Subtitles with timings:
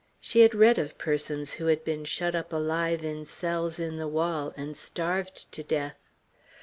[0.19, 4.07] She had read of persons who had been shut up alive in cells in the
[4.07, 5.99] wall, and starved to death.